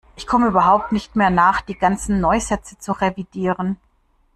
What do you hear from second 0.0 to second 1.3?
Ich komme überhaupt nicht mehr